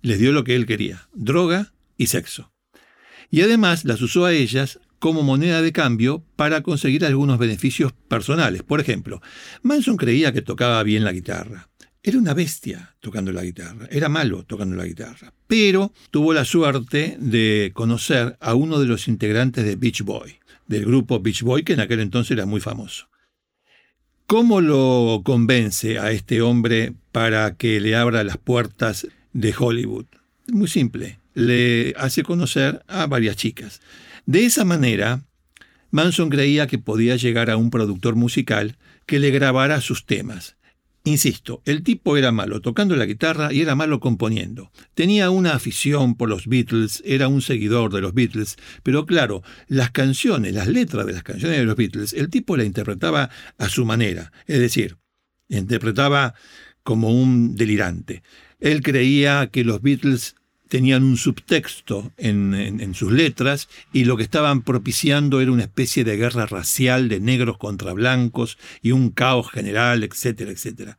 Les 0.00 0.20
dio 0.20 0.30
lo 0.30 0.44
que 0.44 0.54
él 0.54 0.64
quería, 0.64 1.08
droga 1.14 1.72
y 1.96 2.06
sexo. 2.06 2.52
Y 3.28 3.40
además 3.40 3.84
las 3.84 4.00
usó 4.02 4.24
a 4.24 4.32
ellas 4.32 4.78
como 5.00 5.24
moneda 5.24 5.62
de 5.62 5.72
cambio 5.72 6.24
para 6.36 6.62
conseguir 6.62 7.04
algunos 7.04 7.38
beneficios 7.38 7.92
personales. 8.06 8.62
Por 8.62 8.78
ejemplo, 8.78 9.20
Manson 9.62 9.96
creía 9.96 10.32
que 10.32 10.42
tocaba 10.42 10.80
bien 10.84 11.02
la 11.02 11.10
guitarra. 11.10 11.71
Era 12.04 12.18
una 12.18 12.34
bestia 12.34 12.96
tocando 12.98 13.30
la 13.30 13.44
guitarra, 13.44 13.86
era 13.88 14.08
malo 14.08 14.42
tocando 14.42 14.74
la 14.74 14.86
guitarra, 14.86 15.32
pero 15.46 15.92
tuvo 16.10 16.32
la 16.32 16.44
suerte 16.44 17.16
de 17.20 17.70
conocer 17.74 18.36
a 18.40 18.54
uno 18.54 18.80
de 18.80 18.86
los 18.86 19.06
integrantes 19.06 19.64
de 19.64 19.76
Beach 19.76 20.02
Boy, 20.02 20.34
del 20.66 20.84
grupo 20.84 21.20
Beach 21.20 21.42
Boy, 21.42 21.62
que 21.62 21.74
en 21.74 21.80
aquel 21.80 22.00
entonces 22.00 22.32
era 22.32 22.44
muy 22.44 22.60
famoso. 22.60 23.08
¿Cómo 24.26 24.60
lo 24.60 25.22
convence 25.24 26.00
a 26.00 26.10
este 26.10 26.42
hombre 26.42 26.92
para 27.12 27.54
que 27.54 27.78
le 27.78 27.94
abra 27.94 28.24
las 28.24 28.36
puertas 28.36 29.06
de 29.32 29.54
Hollywood? 29.56 30.06
Muy 30.48 30.66
simple, 30.66 31.20
le 31.34 31.94
hace 31.96 32.24
conocer 32.24 32.82
a 32.88 33.06
varias 33.06 33.36
chicas. 33.36 33.80
De 34.26 34.44
esa 34.44 34.64
manera, 34.64 35.22
Manson 35.92 36.30
creía 36.30 36.66
que 36.66 36.78
podía 36.78 37.14
llegar 37.14 37.48
a 37.48 37.56
un 37.56 37.70
productor 37.70 38.16
musical 38.16 38.76
que 39.06 39.20
le 39.20 39.30
grabara 39.30 39.80
sus 39.80 40.04
temas 40.04 40.56
Insisto, 41.04 41.62
el 41.64 41.82
tipo 41.82 42.16
era 42.16 42.30
malo 42.30 42.60
tocando 42.60 42.94
la 42.94 43.06
guitarra 43.06 43.52
y 43.52 43.60
era 43.60 43.74
malo 43.74 43.98
componiendo. 43.98 44.70
Tenía 44.94 45.30
una 45.30 45.54
afición 45.54 46.14
por 46.14 46.28
los 46.28 46.46
Beatles, 46.46 47.02
era 47.04 47.26
un 47.26 47.42
seguidor 47.42 47.92
de 47.92 48.00
los 48.00 48.14
Beatles, 48.14 48.56
pero 48.84 49.04
claro, 49.04 49.42
las 49.66 49.90
canciones, 49.90 50.54
las 50.54 50.68
letras 50.68 51.04
de 51.04 51.12
las 51.12 51.24
canciones 51.24 51.58
de 51.58 51.64
los 51.64 51.74
Beatles, 51.74 52.12
el 52.12 52.30
tipo 52.30 52.56
la 52.56 52.64
interpretaba 52.64 53.30
a 53.58 53.68
su 53.68 53.84
manera, 53.84 54.32
es 54.46 54.60
decir, 54.60 54.98
interpretaba 55.48 56.34
como 56.84 57.10
un 57.10 57.56
delirante. 57.56 58.22
Él 58.60 58.80
creía 58.80 59.48
que 59.48 59.64
los 59.64 59.82
Beatles 59.82 60.36
tenían 60.72 61.04
un 61.04 61.18
subtexto 61.18 62.12
en, 62.16 62.94
sus 62.94 63.12
letras 63.12 63.68
y 63.92 64.06
lo 64.06 64.16
que 64.16 64.22
estaban 64.22 64.62
propiciando 64.62 65.42
era 65.42 65.52
una 65.52 65.64
especie 65.64 66.02
de 66.02 66.16
guerra 66.16 66.46
racial 66.46 67.10
de 67.10 67.20
negros 67.20 67.58
contra 67.58 67.92
blancos 67.92 68.56
y 68.80 68.92
un 68.92 69.10
caos 69.10 69.50
general, 69.50 70.02
etcétera, 70.02 70.50
etcétera. 70.50 70.96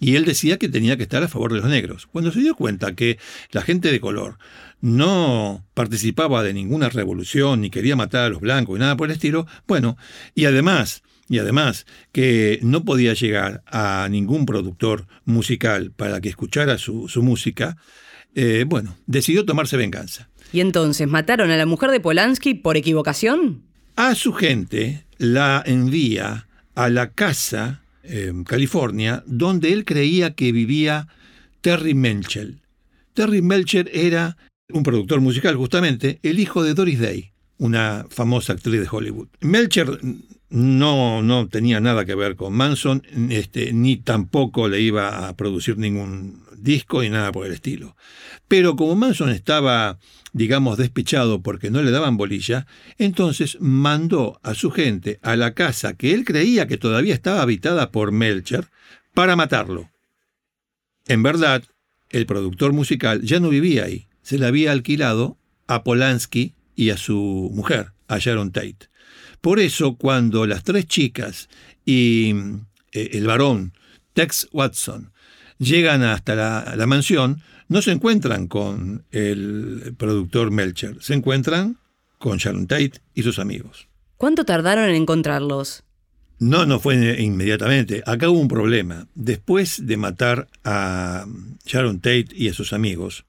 Y 0.00 0.16
él 0.16 0.24
decía 0.24 0.58
que 0.58 0.68
tenía 0.68 0.96
que 0.96 1.04
estar 1.04 1.22
a 1.22 1.28
favor 1.28 1.52
de 1.52 1.60
los 1.60 1.70
negros. 1.70 2.08
Cuando 2.08 2.32
se 2.32 2.40
dio 2.40 2.56
cuenta 2.56 2.96
que 2.96 3.20
la 3.52 3.62
gente 3.62 3.92
de 3.92 4.00
color 4.00 4.38
no 4.80 5.64
participaba 5.74 6.42
de 6.42 6.52
ninguna 6.52 6.88
revolución 6.88 7.60
ni 7.60 7.70
quería 7.70 7.94
matar 7.94 8.24
a 8.24 8.28
los 8.28 8.40
blancos 8.40 8.76
y 8.76 8.80
nada 8.80 8.96
por 8.96 9.08
el 9.08 9.14
estilo, 9.14 9.46
bueno, 9.68 9.96
y 10.34 10.46
además 10.46 11.04
y 11.28 11.38
además 11.38 11.86
que 12.10 12.58
no 12.62 12.84
podía 12.84 13.14
llegar 13.14 13.62
a 13.66 14.08
ningún 14.10 14.46
productor 14.46 15.06
musical 15.24 15.92
para 15.92 16.20
que 16.20 16.28
escuchara 16.28 16.76
su, 16.76 17.08
su 17.08 17.22
música, 17.22 17.76
eh, 18.34 18.64
bueno, 18.66 18.96
decidió 19.06 19.44
tomarse 19.44 19.76
venganza. 19.76 20.28
¿Y 20.52 20.60
entonces 20.60 21.08
mataron 21.08 21.50
a 21.50 21.56
la 21.56 21.66
mujer 21.66 21.90
de 21.90 22.00
Polanski 22.00 22.54
por 22.54 22.76
equivocación? 22.76 23.62
A 23.96 24.14
su 24.14 24.32
gente 24.32 25.04
la 25.18 25.62
envía 25.64 26.46
a 26.74 26.88
la 26.88 27.12
casa 27.12 27.82
en 28.02 28.44
California 28.44 29.22
donde 29.26 29.72
él 29.72 29.84
creía 29.84 30.34
que 30.34 30.52
vivía 30.52 31.08
Terry 31.60 31.94
Melcher. 31.94 32.56
Terry 33.14 33.42
Melcher 33.42 33.90
era 33.92 34.36
un 34.70 34.82
productor 34.82 35.20
musical, 35.20 35.56
justamente, 35.56 36.18
el 36.22 36.40
hijo 36.40 36.62
de 36.62 36.74
Doris 36.74 36.98
Day, 36.98 37.32
una 37.58 38.06
famosa 38.08 38.54
actriz 38.54 38.80
de 38.80 38.88
Hollywood. 38.90 39.28
Melcher 39.40 39.98
no, 40.52 41.22
no 41.22 41.48
tenía 41.48 41.80
nada 41.80 42.04
que 42.04 42.14
ver 42.14 42.36
con 42.36 42.52
Manson, 42.52 43.02
este, 43.30 43.72
ni 43.72 43.96
tampoco 43.96 44.68
le 44.68 44.82
iba 44.82 45.26
a 45.26 45.34
producir 45.34 45.78
ningún 45.78 46.44
disco 46.58 47.02
y 47.02 47.08
nada 47.08 47.32
por 47.32 47.46
el 47.46 47.52
estilo. 47.52 47.96
Pero 48.48 48.76
como 48.76 48.94
Manson 48.94 49.30
estaba, 49.30 49.98
digamos, 50.34 50.76
despechado 50.76 51.42
porque 51.42 51.70
no 51.70 51.82
le 51.82 51.90
daban 51.90 52.18
bolilla, 52.18 52.66
entonces 52.98 53.56
mandó 53.60 54.40
a 54.42 54.52
su 54.52 54.70
gente 54.70 55.18
a 55.22 55.36
la 55.36 55.54
casa 55.54 55.94
que 55.94 56.12
él 56.12 56.26
creía 56.26 56.66
que 56.66 56.76
todavía 56.76 57.14
estaba 57.14 57.40
habitada 57.40 57.90
por 57.90 58.12
Melcher 58.12 58.68
para 59.14 59.36
matarlo. 59.36 59.90
En 61.06 61.22
verdad, 61.22 61.64
el 62.10 62.26
productor 62.26 62.74
musical 62.74 63.22
ya 63.22 63.40
no 63.40 63.48
vivía 63.48 63.84
ahí, 63.84 64.06
se 64.20 64.38
la 64.38 64.48
había 64.48 64.72
alquilado 64.72 65.38
a 65.66 65.82
Polanski 65.82 66.54
y 66.76 66.90
a 66.90 66.98
su 66.98 67.50
mujer, 67.54 67.92
a 68.06 68.18
Sharon 68.18 68.52
Tate. 68.52 68.91
Por 69.42 69.58
eso, 69.58 69.96
cuando 69.96 70.46
las 70.46 70.62
tres 70.62 70.86
chicas 70.86 71.48
y 71.84 72.32
eh, 72.92 73.10
el 73.14 73.26
varón, 73.26 73.72
Tex 74.14 74.48
Watson, 74.52 75.12
llegan 75.58 76.04
hasta 76.04 76.36
la, 76.76 76.86
mansión, 76.86 77.42
no 77.68 77.82
se 77.82 77.90
encuentran 77.90 78.46
con 78.46 79.04
el 79.10 79.94
productor 79.98 80.52
Melcher, 80.52 81.02
se 81.02 81.14
encuentran 81.14 81.76
con 82.18 82.38
Sharon 82.38 82.68
Tate 82.68 82.92
y 83.14 83.24
sus 83.24 83.40
amigos. 83.40 83.88
¿Cuánto 84.16 84.44
tardaron 84.44 84.88
en 84.88 84.94
encontrarlos? 84.94 85.82
No, 86.38 86.64
no 86.64 86.78
fue 86.78 87.20
inmediatamente. 87.20 88.04
Acá 88.06 88.30
hubo 88.30 88.38
un 88.38 88.46
problema. 88.46 89.08
Después 89.16 89.86
de 89.86 89.96
matar 89.96 90.46
a 90.62 91.26
Sharon 91.64 91.98
Tate 91.98 92.28
y 92.32 92.48
a 92.48 92.54
sus 92.54 92.72
amigos, 92.72 93.24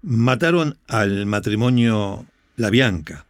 mataron 0.00 0.78
al 0.86 1.26
matrimonio 1.26 2.24
La 2.56 2.70
Bianca. 2.70 3.26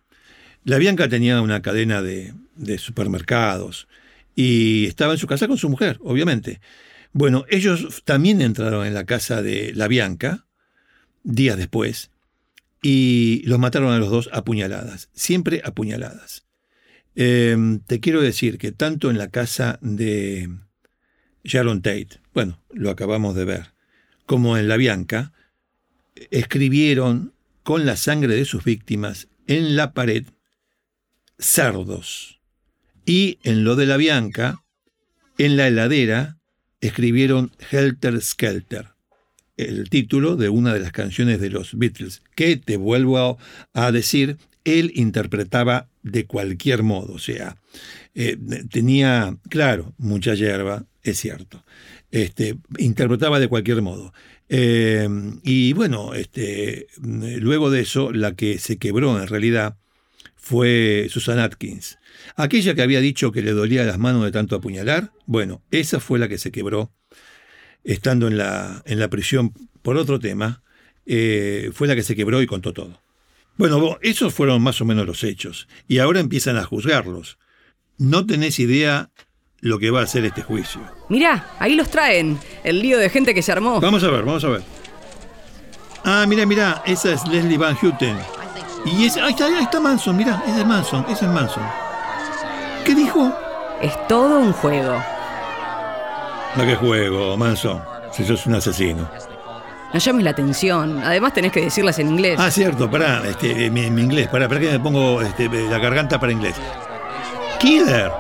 La 0.66 0.78
Bianca 0.78 1.08
tenía 1.08 1.40
una 1.42 1.62
cadena 1.62 2.02
de, 2.02 2.34
supermercados 2.78 3.86
y 4.34 4.86
estaba 4.86 5.12
en 5.12 5.18
su 5.18 5.28
casa 5.28 5.46
con 5.46 5.58
su 5.58 5.68
mujer, 5.68 6.00
obviamente. 6.02 6.60
Bueno, 7.12 7.44
ellos 7.48 8.02
también 8.04 8.42
entraron 8.42 8.84
en 8.84 8.92
la 8.92 9.04
casa 9.04 9.42
de 9.42 9.72
la 9.76 9.86
Bianca 9.86 10.44
días 11.22 11.56
después 11.56 12.10
y 12.82 13.44
los 13.46 13.60
mataron 13.60 13.92
a 13.92 13.98
los 14.00 14.10
dos 14.10 14.28
a 14.32 14.42
puñaladas, 14.42 15.08
siempre 15.12 15.62
a 15.64 15.70
puñaladas. 15.70 16.44
Em, 17.14 17.78
te 17.78 18.00
quiero 18.00 18.20
decir 18.20 18.58
que 18.58 18.72
tanto 18.72 19.08
en 19.08 19.18
la 19.18 19.28
casa 19.28 19.78
de 19.82 20.50
Sharon 21.44 21.80
Tate, 21.80 22.18
bueno, 22.34 22.60
lo 22.72 22.90
acabamos 22.90 23.36
de 23.36 23.44
ver, 23.44 23.72
como 24.26 24.56
en 24.58 24.66
la 24.66 24.76
Bianca, 24.76 25.32
escribieron 26.32 27.34
con 27.62 27.86
la 27.86 27.96
sangre 27.96 28.34
de 28.34 28.44
sus 28.44 28.64
víctimas 28.64 29.28
en 29.46 29.76
la 29.76 29.92
pared 29.92 30.24
cerdos. 31.38 32.40
Y 33.04 33.38
en 33.42 33.64
lo 33.64 33.76
de 33.76 33.86
la 33.86 33.96
Bianca, 33.96 34.62
en 35.38 35.56
la 35.56 35.68
heladera, 35.68 36.38
escribieron 36.80 37.52
Helter 37.70 38.20
Skelter, 38.20 38.88
el 39.56 39.88
título 39.88 40.36
de 40.36 40.48
una 40.48 40.74
de 40.74 40.80
las 40.80 40.92
canciones 40.92 41.40
de 41.40 41.50
los 41.50 41.78
Beatles, 41.78 42.22
que 42.34 42.56
te 42.56 42.76
vuelvo 42.76 43.38
a 43.72 43.92
decir, 43.92 44.38
él 44.64 44.92
interpretaba 44.94 45.88
de 46.02 46.26
cualquier 46.26 46.82
modo, 46.82 47.14
o 47.14 47.18
sea, 47.18 47.56
eh, 48.14 48.36
tenía, 48.70 49.36
claro, 49.48 49.94
mucha 49.98 50.34
hierba, 50.34 50.84
es 51.02 51.18
cierto, 51.18 51.64
este, 52.10 52.56
interpretaba 52.78 53.38
de 53.38 53.48
cualquier 53.48 53.82
modo. 53.82 54.12
Eh, 54.48 55.08
y 55.42 55.72
bueno, 55.72 56.14
este, 56.14 56.86
luego 57.00 57.70
de 57.70 57.80
eso, 57.80 58.12
la 58.12 58.34
que 58.34 58.58
se 58.58 58.78
quebró 58.78 59.20
en 59.20 59.26
realidad 59.26 59.76
fue 60.46 61.08
Susan 61.10 61.40
Atkins. 61.40 61.98
Aquella 62.36 62.76
que 62.76 62.82
había 62.82 63.00
dicho 63.00 63.32
que 63.32 63.42
le 63.42 63.50
dolía 63.50 63.82
las 63.82 63.98
manos 63.98 64.22
de 64.22 64.30
tanto 64.30 64.54
apuñalar, 64.54 65.10
bueno, 65.26 65.60
esa 65.72 65.98
fue 65.98 66.20
la 66.20 66.28
que 66.28 66.38
se 66.38 66.52
quebró 66.52 66.92
estando 67.82 68.28
en 68.28 68.38
la, 68.38 68.80
en 68.86 69.00
la 69.00 69.10
prisión 69.10 69.52
por 69.82 69.96
otro 69.96 70.20
tema, 70.20 70.62
eh, 71.04 71.70
fue 71.74 71.88
la 71.88 71.96
que 71.96 72.04
se 72.04 72.14
quebró 72.14 72.40
y 72.42 72.46
contó 72.46 72.72
todo. 72.72 73.02
Bueno, 73.56 73.98
esos 74.02 74.32
fueron 74.34 74.62
más 74.62 74.80
o 74.80 74.84
menos 74.84 75.04
los 75.04 75.24
hechos, 75.24 75.66
y 75.88 75.98
ahora 75.98 76.20
empiezan 76.20 76.56
a 76.56 76.62
juzgarlos. 76.62 77.38
No 77.98 78.24
tenés 78.24 78.60
idea 78.60 79.10
lo 79.58 79.80
que 79.80 79.90
va 79.90 80.02
a 80.02 80.06
ser 80.06 80.24
este 80.26 80.42
juicio. 80.42 80.80
Mirá, 81.08 81.56
ahí 81.58 81.74
los 81.74 81.90
traen, 81.90 82.38
el 82.62 82.80
lío 82.82 82.98
de 82.98 83.10
gente 83.10 83.34
que 83.34 83.42
se 83.42 83.50
armó. 83.50 83.80
Vamos 83.80 84.04
a 84.04 84.10
ver, 84.10 84.22
vamos 84.22 84.44
a 84.44 84.48
ver. 84.50 84.62
Ah, 86.04 86.24
mira, 86.28 86.46
mira, 86.46 86.84
esa 86.86 87.12
es 87.12 87.26
Leslie 87.26 87.58
Van 87.58 87.74
Houten 87.74 88.35
Y 88.86 89.06
ese, 89.06 89.20
ahí 89.20 89.32
está, 89.32 89.46
ahí 89.46 89.64
está 89.64 89.80
Manson, 89.80 90.16
mirá, 90.16 90.42
ese 90.46 90.60
es 90.60 90.66
Manson, 90.66 91.04
ese 91.08 91.24
es 91.24 91.30
Manson. 91.30 91.62
¿Qué 92.84 92.94
dijo? 92.94 93.32
Es 93.82 94.06
todo 94.06 94.38
un 94.38 94.52
juego. 94.52 94.94
No, 96.54 96.64
qué 96.64 96.76
juego, 96.76 97.36
Manson, 97.36 97.82
si 98.12 98.24
sos 98.24 98.46
un 98.46 98.54
asesino. 98.54 99.08
No 99.92 99.98
llames 99.98 100.24
la 100.24 100.30
atención. 100.30 101.02
Además 101.02 101.32
tenés 101.32 101.52
que 101.52 101.62
decirlas 101.62 101.98
en 101.98 102.08
inglés. 102.08 102.38
Ah, 102.38 102.50
cierto, 102.50 102.90
pará, 102.90 103.22
este, 103.26 103.70
mi, 103.70 103.90
mi 103.90 104.02
inglés, 104.02 104.28
pará, 104.28 104.48
pará 104.48 104.60
que 104.60 104.70
me 104.70 104.80
pongo 104.80 105.20
este, 105.20 105.48
la 105.48 105.78
garganta 105.78 106.20
para 106.20 106.32
inglés. 106.32 106.54
Killer. 107.58 108.12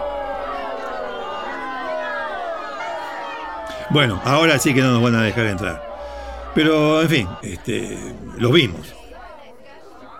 Bueno, 3.90 4.20
ahora 4.24 4.58
sí 4.58 4.74
que 4.74 4.82
no 4.82 4.92
nos 4.92 5.02
van 5.02 5.14
a 5.14 5.22
dejar 5.22 5.46
entrar. 5.46 5.82
Pero, 6.54 7.02
en 7.02 7.08
fin, 7.08 7.28
este, 7.42 7.98
los 8.36 8.50
vimos. 8.52 8.94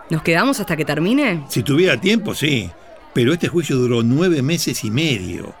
¿Nos 0.09 0.21
quedamos 0.23 0.59
hasta 0.59 0.77
que 0.77 0.85
termine? 0.85 1.43
Si 1.49 1.63
tuviera 1.63 1.99
tiempo, 1.99 2.33
sí. 2.33 2.69
Pero 3.13 3.33
este 3.33 3.47
juicio 3.47 3.75
duró 3.75 4.03
nueve 4.03 4.41
meses 4.41 4.83
y 4.83 4.91
medio. 4.91 5.53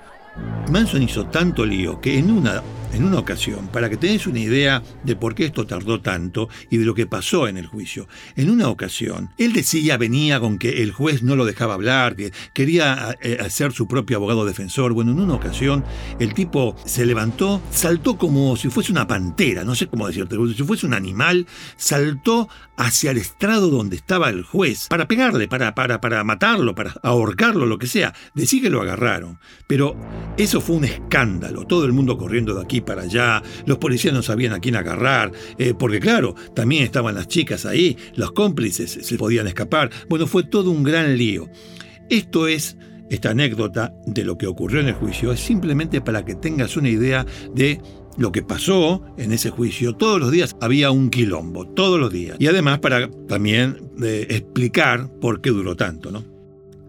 Manson 0.69 1.03
hizo 1.03 1.25
tanto 1.25 1.65
lío 1.65 1.99
que 1.99 2.17
en 2.17 2.31
una, 2.31 2.61
en 2.93 3.03
una 3.03 3.19
ocasión, 3.19 3.67
para 3.67 3.89
que 3.89 3.97
tenés 3.97 4.27
una 4.27 4.39
idea 4.39 4.83
de 5.03 5.15
por 5.15 5.35
qué 5.35 5.45
esto 5.45 5.65
tardó 5.65 6.01
tanto 6.01 6.49
y 6.69 6.77
de 6.77 6.85
lo 6.85 6.95
que 6.95 7.07
pasó 7.07 7.47
en 7.47 7.57
el 7.57 7.67
juicio, 7.67 8.07
en 8.35 8.49
una 8.49 8.69
ocasión, 8.69 9.29
él 9.37 9.53
decía, 9.53 9.97
venía 9.97 10.39
con 10.39 10.57
que 10.57 10.81
el 10.81 10.91
juez 10.91 11.23
no 11.23 11.35
lo 11.35 11.45
dejaba 11.45 11.73
hablar, 11.75 12.15
que 12.15 12.31
quería 12.53 13.17
eh, 13.21 13.37
hacer 13.39 13.71
su 13.71 13.87
propio 13.87 14.17
abogado 14.17 14.45
defensor. 14.45 14.93
Bueno, 14.93 15.11
en 15.11 15.19
una 15.19 15.35
ocasión 15.35 15.83
el 16.19 16.33
tipo 16.33 16.75
se 16.85 17.05
levantó, 17.05 17.61
saltó 17.71 18.17
como 18.17 18.55
si 18.55 18.69
fuese 18.69 18.91
una 18.91 19.07
pantera, 19.07 19.63
no 19.63 19.75
sé 19.75 19.87
cómo 19.87 20.07
decirte, 20.07 20.35
como 20.35 20.47
si 20.49 20.63
fuese 20.63 20.85
un 20.85 20.93
animal, 20.93 21.47
saltó 21.75 22.49
hacia 22.77 23.11
el 23.11 23.17
estrado 23.17 23.69
donde 23.69 23.95
estaba 23.95 24.29
el 24.29 24.43
juez 24.43 24.87
para 24.87 25.07
pegarle, 25.07 25.47
para, 25.47 25.73
para, 25.75 25.99
para 25.99 26.23
matarlo, 26.23 26.75
para 26.75 26.93
ahorcarlo, 27.01 27.65
lo 27.65 27.79
que 27.79 27.87
sea. 27.87 28.13
Decí 28.35 28.61
que 28.61 28.69
lo 28.69 28.81
agarraron. 28.81 29.39
Pero 29.65 29.95
eso 30.37 30.61
fue 30.61 30.75
un 30.75 30.85
escándalo, 30.85 31.65
todo 31.65 31.85
el 31.85 31.93
mundo 31.93 32.17
corriendo 32.17 32.53
de 32.53 32.61
aquí 32.61 32.76
para 32.81 33.03
allá, 33.03 33.43
los 33.65 33.77
policías 33.77 34.13
no 34.13 34.21
sabían 34.21 34.53
a 34.53 34.59
quién 34.59 34.75
agarrar, 34.75 35.31
eh, 35.57 35.73
porque 35.77 35.99
claro, 35.99 36.35
también 36.53 36.83
estaban 36.83 37.15
las 37.15 37.27
chicas 37.27 37.65
ahí, 37.65 37.97
los 38.15 38.31
cómplices 38.31 38.91
se 39.01 39.17
podían 39.17 39.47
escapar. 39.47 39.89
Bueno, 40.09 40.27
fue 40.27 40.43
todo 40.43 40.71
un 40.71 40.83
gran 40.83 41.17
lío. 41.17 41.49
Esto 42.09 42.47
es, 42.47 42.77
esta 43.09 43.31
anécdota 43.31 43.93
de 44.05 44.23
lo 44.23 44.37
que 44.37 44.47
ocurrió 44.47 44.79
en 44.79 44.89
el 44.89 44.93
juicio, 44.93 45.31
es 45.31 45.39
simplemente 45.39 46.01
para 46.01 46.23
que 46.25 46.35
tengas 46.35 46.77
una 46.77 46.89
idea 46.89 47.25
de 47.53 47.81
lo 48.17 48.31
que 48.31 48.41
pasó 48.41 49.03
en 49.17 49.31
ese 49.31 49.49
juicio. 49.49 49.93
Todos 49.95 50.19
los 50.19 50.31
días 50.31 50.55
había 50.59 50.91
un 50.91 51.09
quilombo, 51.09 51.67
todos 51.67 51.99
los 51.99 52.11
días. 52.11 52.37
Y 52.39 52.47
además 52.47 52.79
para 52.79 53.09
también 53.27 53.91
eh, 54.01 54.27
explicar 54.29 55.09
por 55.21 55.41
qué 55.41 55.51
duró 55.51 55.75
tanto, 55.75 56.11
¿no? 56.11 56.36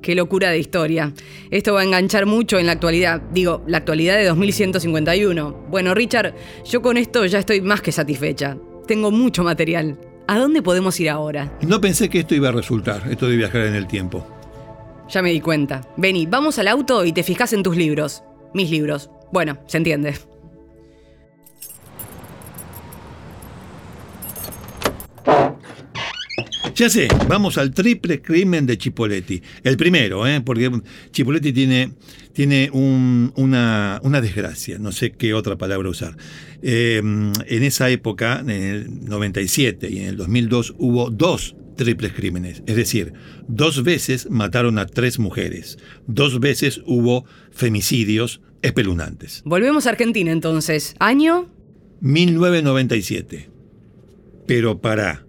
Qué 0.08 0.14
locura 0.14 0.48
de 0.48 0.58
historia. 0.58 1.12
Esto 1.50 1.74
va 1.74 1.82
a 1.82 1.84
enganchar 1.84 2.24
mucho 2.24 2.58
en 2.58 2.64
la 2.64 2.72
actualidad. 2.72 3.20
Digo, 3.30 3.62
la 3.66 3.76
actualidad 3.76 4.16
de 4.16 4.24
2151. 4.24 5.66
Bueno, 5.68 5.92
Richard, 5.92 6.34
yo 6.64 6.80
con 6.80 6.96
esto 6.96 7.26
ya 7.26 7.40
estoy 7.40 7.60
más 7.60 7.82
que 7.82 7.92
satisfecha. 7.92 8.56
Tengo 8.86 9.10
mucho 9.10 9.44
material. 9.44 10.00
¿A 10.26 10.38
dónde 10.38 10.62
podemos 10.62 10.98
ir 10.98 11.10
ahora? 11.10 11.58
No 11.60 11.78
pensé 11.82 12.08
que 12.08 12.20
esto 12.20 12.34
iba 12.34 12.48
a 12.48 12.52
resultar, 12.52 13.02
esto 13.10 13.28
de 13.28 13.36
viajar 13.36 13.66
en 13.66 13.74
el 13.74 13.86
tiempo. 13.86 14.26
Ya 15.10 15.20
me 15.20 15.30
di 15.30 15.42
cuenta. 15.42 15.82
Vení, 15.98 16.24
vamos 16.24 16.58
al 16.58 16.68
auto 16.68 17.04
y 17.04 17.12
te 17.12 17.22
fijas 17.22 17.52
en 17.52 17.62
tus 17.62 17.76
libros. 17.76 18.22
Mis 18.54 18.70
libros. 18.70 19.10
Bueno, 19.30 19.58
se 19.66 19.76
entiende. 19.76 20.14
Ya 26.78 26.88
sé, 26.88 27.08
vamos 27.26 27.58
al 27.58 27.72
triple 27.72 28.22
crimen 28.22 28.64
de 28.64 28.78
Chipoletti. 28.78 29.42
El 29.64 29.76
primero, 29.76 30.24
¿eh? 30.28 30.40
porque 30.40 30.70
Chipoletti 31.10 31.52
tiene, 31.52 31.90
tiene 32.32 32.70
un- 32.72 33.32
una, 33.34 33.98
una 34.04 34.20
desgracia, 34.20 34.78
no 34.78 34.92
sé 34.92 35.10
qué 35.10 35.34
otra 35.34 35.58
palabra 35.58 35.88
usar. 35.88 36.16
Eh, 36.62 36.98
en 36.98 37.62
esa 37.64 37.90
época, 37.90 38.38
en 38.38 38.50
el 38.50 39.04
97 39.08 39.90
y 39.90 39.98
en 39.98 40.04
el 40.06 40.16
2002, 40.16 40.74
hubo 40.78 41.10
dos 41.10 41.56
triples 41.74 42.12
crímenes. 42.12 42.62
Es 42.68 42.76
decir, 42.76 43.12
dos 43.48 43.82
veces 43.82 44.30
mataron 44.30 44.78
a 44.78 44.86
tres 44.86 45.18
mujeres. 45.18 45.78
Dos 46.06 46.38
veces 46.38 46.80
hubo 46.86 47.24
femicidios 47.50 48.40
espeluznantes. 48.62 49.42
Volvemos 49.44 49.88
a 49.88 49.90
Argentina 49.90 50.30
entonces. 50.30 50.94
¿Año? 51.00 51.50
1997. 52.02 53.50
Pero 54.46 54.80
para, 54.80 55.26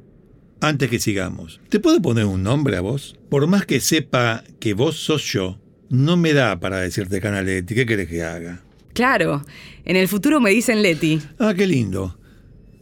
antes 0.62 0.90
que 0.90 1.00
sigamos, 1.00 1.60
¿te 1.70 1.80
puedo 1.80 2.02
poner 2.02 2.26
un 2.26 2.44
nombre 2.44 2.76
a 2.78 2.82
vos? 2.82 3.16
Por 3.30 3.48
más 3.48 3.66
que 3.66 3.80
sepa 3.80 4.44
que 4.60 4.74
vos 4.74 4.98
sos 4.98 5.24
yo, 5.24 5.58
no 5.90 6.18
me 6.18 6.34
da 6.34 6.60
para 6.60 6.80
decirte 6.80 7.22
Canaletti. 7.22 7.76
¿Qué 7.76 7.86
querés 7.86 8.08
que 8.08 8.24
haga? 8.24 8.62
Claro. 8.94 9.44
En 9.86 9.96
el 9.96 10.08
futuro 10.08 10.40
me 10.40 10.52
dicen 10.52 10.82
Leti. 10.82 11.22
Ah, 11.40 11.54
qué 11.56 11.66
lindo. 11.66 12.18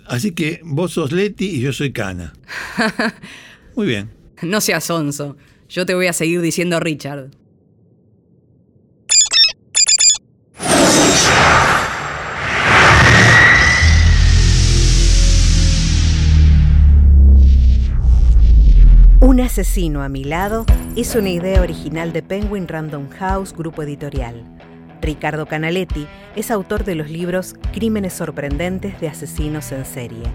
Así 0.07 0.31
que 0.31 0.61
vos 0.63 0.93
sos 0.93 1.11
Leti 1.11 1.45
y 1.45 1.59
yo 1.61 1.73
soy 1.73 1.91
Cana. 1.91 2.33
Muy 3.75 3.87
bien. 3.87 4.09
No 4.41 4.61
seas 4.61 4.85
sonso. 4.85 5.37
Yo 5.69 5.85
te 5.85 5.93
voy 5.93 6.07
a 6.07 6.13
seguir 6.13 6.41
diciendo 6.41 6.79
Richard. 6.79 7.29
Asesino 19.61 20.03
a 20.03 20.09
mi 20.09 20.23
lado 20.23 20.67
es 20.95 21.15
una 21.15 21.29
idea 21.29 21.61
original 21.61 22.13
de 22.13 22.21
Penguin 22.21 22.67
Random 22.67 23.09
House 23.09 23.55
Grupo 23.57 23.81
Editorial. 23.81 24.43
Ricardo 25.01 25.47
Canaletti 25.47 26.05
es 26.35 26.51
autor 26.51 26.83
de 26.83 26.93
los 26.93 27.09
libros 27.09 27.55
Crímenes 27.73 28.13
sorprendentes 28.13 29.01
de 29.01 29.07
asesinos 29.07 29.71
en 29.71 29.83
serie, 29.83 30.25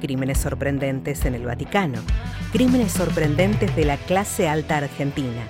Crímenes 0.00 0.38
sorprendentes 0.38 1.26
en 1.26 1.34
el 1.34 1.44
Vaticano, 1.44 1.98
Crímenes 2.52 2.92
sorprendentes 2.92 3.76
de 3.76 3.84
la 3.84 3.98
clase 3.98 4.48
alta 4.48 4.78
argentina, 4.78 5.42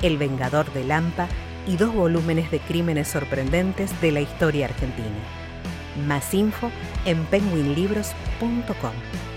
El 0.00 0.16
Vengador 0.16 0.72
de 0.72 0.84
Lampa 0.84 1.28
y 1.66 1.76
dos 1.76 1.94
volúmenes 1.94 2.50
de 2.50 2.60
Crímenes 2.60 3.08
sorprendentes 3.08 3.90
de 4.00 4.12
la 4.12 4.22
historia 4.22 4.64
argentina. 4.64 5.18
Más 6.06 6.32
info 6.32 6.70
en 7.04 7.26
penguinlibros.com. 7.26 9.29